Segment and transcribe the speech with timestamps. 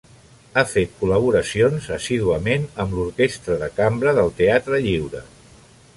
[0.59, 5.23] Ha fet col·laboracions assíduament amb l'Orquestra de Cambra del Teatre Lliure.